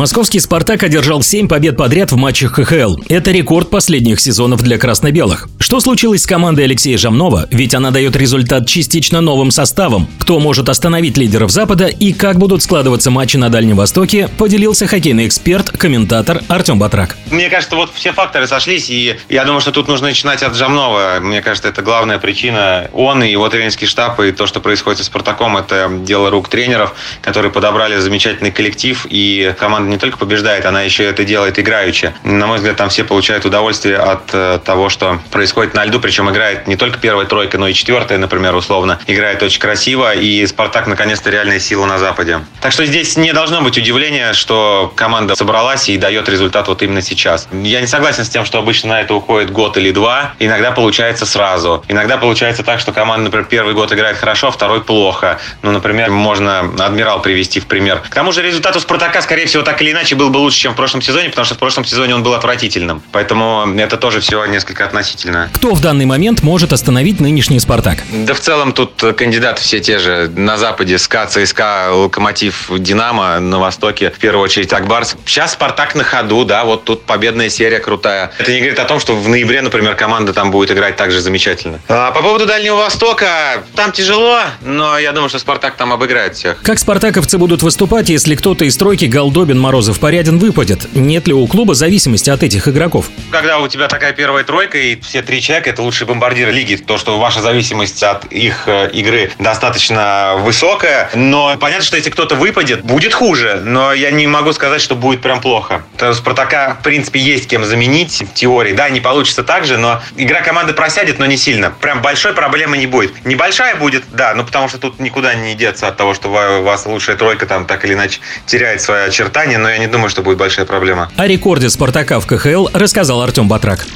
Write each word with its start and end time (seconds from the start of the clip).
Московский 0.00 0.40
«Спартак» 0.40 0.82
одержал 0.82 1.22
7 1.22 1.46
побед 1.46 1.76
подряд 1.76 2.10
в 2.10 2.16
матчах 2.16 2.54
КХЛ. 2.54 2.96
Это 3.10 3.32
рекорд 3.32 3.68
последних 3.68 4.18
сезонов 4.18 4.62
для 4.62 4.78
красно-белых. 4.78 5.46
Что 5.58 5.78
случилось 5.78 6.22
с 6.22 6.26
командой 6.26 6.64
Алексея 6.64 6.96
Жамнова? 6.96 7.48
Ведь 7.50 7.74
она 7.74 7.90
дает 7.90 8.16
результат 8.16 8.66
частично 8.66 9.20
новым 9.20 9.50
составом. 9.50 10.08
Кто 10.18 10.40
может 10.40 10.70
остановить 10.70 11.18
лидеров 11.18 11.50
Запада 11.50 11.88
и 11.88 12.14
как 12.14 12.38
будут 12.38 12.62
складываться 12.62 13.10
матчи 13.10 13.36
на 13.36 13.50
Дальнем 13.50 13.76
Востоке, 13.76 14.28
поделился 14.38 14.86
хоккейный 14.86 15.26
эксперт, 15.26 15.68
комментатор 15.68 16.40
Артем 16.48 16.78
Батрак. 16.78 17.18
Мне 17.30 17.50
кажется, 17.50 17.76
вот 17.76 17.90
все 17.92 18.14
факторы 18.14 18.46
сошлись, 18.46 18.88
и 18.88 19.16
я 19.28 19.44
думаю, 19.44 19.60
что 19.60 19.70
тут 19.70 19.86
нужно 19.86 20.06
начинать 20.06 20.42
от 20.42 20.56
Жамнова. 20.56 21.18
Мне 21.20 21.42
кажется, 21.42 21.68
это 21.68 21.82
главная 21.82 22.18
причина. 22.18 22.88
Он 22.94 23.22
и 23.22 23.30
его 23.30 23.50
тренерский 23.50 23.86
штаб, 23.86 24.18
и 24.20 24.32
то, 24.32 24.46
что 24.46 24.60
происходит 24.60 25.00
со 25.00 25.04
«Спартаком», 25.04 25.58
это 25.58 25.90
дело 26.06 26.30
рук 26.30 26.48
тренеров, 26.48 26.94
которые 27.20 27.52
подобрали 27.52 27.98
замечательный 27.98 28.50
коллектив, 28.50 29.06
и 29.10 29.54
команда 29.58 29.89
не 29.90 29.98
только 29.98 30.16
побеждает, 30.16 30.64
она 30.64 30.82
еще 30.82 31.04
это 31.04 31.24
делает 31.24 31.58
играючи. 31.58 32.12
На 32.24 32.46
мой 32.46 32.56
взгляд, 32.56 32.76
там 32.76 32.88
все 32.88 33.04
получают 33.04 33.44
удовольствие 33.44 33.96
от 33.96 34.30
э, 34.32 34.58
того, 34.64 34.88
что 34.88 35.20
происходит 35.30 35.74
на 35.74 35.84
льду, 35.84 36.00
причем 36.00 36.30
играет 36.30 36.66
не 36.66 36.76
только 36.76 36.98
первая 36.98 37.26
тройка, 37.26 37.58
но 37.58 37.68
и 37.68 37.74
четвертая, 37.74 38.18
например, 38.18 38.54
условно. 38.54 38.98
Играет 39.06 39.42
очень 39.42 39.60
красиво, 39.60 40.14
и 40.14 40.46
«Спартак» 40.46 40.86
наконец-то 40.86 41.30
реальная 41.30 41.60
сила 41.60 41.86
на 41.86 41.98
Западе. 41.98 42.40
Так 42.60 42.72
что 42.72 42.86
здесь 42.86 43.16
не 43.16 43.32
должно 43.32 43.60
быть 43.62 43.76
удивления, 43.76 44.32
что 44.32 44.92
команда 44.96 45.34
собралась 45.34 45.88
и 45.88 45.96
дает 45.96 46.28
результат 46.28 46.68
вот 46.68 46.82
именно 46.82 47.02
сейчас. 47.02 47.48
Я 47.52 47.80
не 47.80 47.86
согласен 47.86 48.24
с 48.24 48.28
тем, 48.28 48.44
что 48.44 48.58
обычно 48.58 48.90
на 48.90 49.00
это 49.00 49.14
уходит 49.14 49.50
год 49.50 49.76
или 49.76 49.90
два. 49.90 50.34
Иногда 50.38 50.70
получается 50.70 51.26
сразу. 51.26 51.84
Иногда 51.88 52.16
получается 52.16 52.62
так, 52.62 52.80
что 52.80 52.92
команда, 52.92 53.24
например, 53.24 53.46
первый 53.46 53.74
год 53.74 53.92
играет 53.92 54.16
хорошо, 54.16 54.48
а 54.48 54.50
второй 54.50 54.82
плохо. 54.82 55.38
Ну, 55.62 55.72
например, 55.72 56.10
можно 56.10 56.70
«Адмирал» 56.78 57.22
привести 57.22 57.60
в 57.60 57.66
пример. 57.66 58.00
К 58.08 58.14
тому 58.14 58.32
же 58.32 58.42
результат 58.42 58.76
у 58.76 58.80
«Спартака», 58.80 59.20
скорее 59.22 59.46
всего, 59.46 59.62
так 59.70 59.82
или 59.82 59.92
иначе 59.92 60.16
был 60.16 60.30
бы 60.30 60.38
лучше, 60.38 60.58
чем 60.58 60.72
в 60.72 60.76
прошлом 60.76 61.00
сезоне, 61.00 61.28
потому 61.28 61.44
что 61.44 61.54
в 61.54 61.58
прошлом 61.58 61.84
сезоне 61.84 62.16
он 62.16 62.24
был 62.24 62.34
отвратительным. 62.34 63.02
Поэтому 63.12 63.72
это 63.78 63.96
тоже 63.96 64.20
все 64.20 64.44
несколько 64.46 64.84
относительно. 64.84 65.48
Кто 65.54 65.74
в 65.74 65.80
данный 65.80 66.06
момент 66.06 66.42
может 66.42 66.72
остановить 66.72 67.20
нынешний 67.20 67.60
«Спартак»? 67.60 68.00
Да 68.10 68.34
в 68.34 68.40
целом 68.40 68.72
тут 68.72 69.00
кандидаты 69.16 69.62
все 69.62 69.78
те 69.78 70.00
же. 70.00 70.28
На 70.34 70.58
Западе 70.58 70.98
СКА, 70.98 71.26
ЦСКА, 71.26 71.90
Локомотив, 71.92 72.68
Динамо, 72.78 73.38
на 73.38 73.60
Востоке 73.60 74.10
в 74.10 74.18
первую 74.18 74.42
очередь 74.42 74.72
Акбарс. 74.72 75.14
Сейчас 75.24 75.52
Спартак 75.52 75.94
на 75.94 76.02
ходу, 76.02 76.44
да, 76.44 76.64
вот 76.64 76.82
тут 76.82 77.04
победная 77.04 77.48
серия 77.48 77.78
крутая. 77.78 78.32
Это 78.38 78.50
не 78.50 78.58
говорит 78.58 78.80
о 78.80 78.84
том, 78.86 78.98
что 78.98 79.14
в 79.14 79.28
ноябре, 79.28 79.62
например, 79.62 79.94
команда 79.94 80.32
там 80.32 80.50
будет 80.50 80.72
играть 80.72 80.96
так 80.96 81.12
же 81.12 81.20
замечательно. 81.20 81.78
А 81.86 82.10
по 82.10 82.22
поводу 82.22 82.44
Дальнего 82.44 82.74
Востока, 82.74 83.62
там 83.76 83.92
тяжело, 83.92 84.40
но 84.62 84.98
я 84.98 85.12
думаю, 85.12 85.28
что 85.28 85.38
Спартак 85.38 85.76
там 85.76 85.92
обыграет 85.92 86.34
всех. 86.34 86.60
Как 86.62 86.80
спартаковцы 86.80 87.38
будут 87.38 87.62
выступать, 87.62 88.08
если 88.08 88.34
кто-то 88.34 88.64
из 88.64 88.76
тройки 88.76 89.04
Голдобин, 89.04 89.59
Морозов, 89.60 90.00
Порядин 90.00 90.38
выпадет? 90.38 90.88
Нет 90.94 91.28
ли 91.28 91.34
у 91.34 91.46
клуба 91.46 91.74
зависимости 91.74 92.30
от 92.30 92.42
этих 92.42 92.66
игроков? 92.68 93.10
Когда 93.30 93.58
у 93.58 93.68
тебя 93.68 93.88
такая 93.88 94.12
первая 94.12 94.44
тройка 94.44 94.78
и 94.78 95.00
все 95.00 95.22
три 95.22 95.40
человека 95.40 95.70
это 95.70 95.82
лучшие 95.82 96.08
бомбардиры 96.08 96.50
лиги, 96.50 96.76
то, 96.76 96.98
что 96.98 97.18
ваша 97.18 97.40
зависимость 97.40 98.02
от 98.02 98.24
их 98.26 98.64
э, 98.66 98.90
игры 98.92 99.30
достаточно 99.38 100.34
высокая, 100.38 101.10
но 101.14 101.56
понятно, 101.58 101.84
что 101.84 101.96
если 101.96 102.10
кто-то 102.10 102.34
выпадет, 102.34 102.82
будет 102.82 103.14
хуже, 103.14 103.60
но 103.64 103.92
я 103.92 104.10
не 104.10 104.26
могу 104.26 104.52
сказать, 104.52 104.80
что 104.80 104.96
будет 104.96 105.20
прям 105.20 105.40
плохо. 105.40 105.82
У 106.00 106.12
Спартака, 106.14 106.76
в 106.80 106.82
принципе, 106.82 107.20
есть 107.20 107.48
кем 107.48 107.64
заменить 107.64 108.22
в 108.22 108.34
теории. 108.34 108.72
Да, 108.72 108.88
не 108.88 109.00
получится 109.00 109.42
так 109.42 109.64
же, 109.64 109.76
но 109.76 110.00
игра 110.16 110.40
команды 110.40 110.72
просядет, 110.72 111.18
но 111.18 111.26
не 111.26 111.36
сильно. 111.36 111.70
Прям 111.70 112.02
большой 112.02 112.32
проблемы 112.32 112.76
не 112.76 112.86
будет. 112.86 113.24
Небольшая 113.24 113.76
будет, 113.76 114.04
да, 114.12 114.34
ну 114.34 114.44
потому 114.44 114.68
что 114.68 114.78
тут 114.78 115.00
никуда 115.00 115.34
не 115.34 115.54
деться 115.54 115.88
от 115.88 115.96
того, 115.96 116.14
что 116.14 116.28
у 116.28 116.62
вас 116.62 116.86
лучшая 116.86 117.16
тройка 117.16 117.46
там 117.46 117.66
так 117.66 117.84
или 117.84 117.94
иначе 117.94 118.20
теряет 118.46 118.80
свои 118.80 119.02
очертания, 119.02 119.49
но 119.56 119.68
я 119.68 119.78
не 119.78 119.86
думаю, 119.86 120.08
что 120.10 120.22
будет 120.22 120.38
большая 120.38 120.66
проблема. 120.66 121.10
О 121.16 121.26
рекорде 121.26 121.70
«Спартака» 121.70 122.20
в 122.20 122.26
КХЛ 122.26 122.68
рассказал 122.72 123.22
Артем 123.22 123.48
Батрак. 123.48 123.86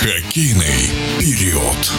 Хоккейный 0.00 0.90
период. 1.18 1.92